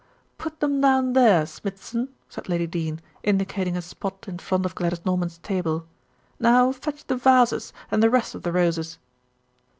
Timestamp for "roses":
8.51-8.97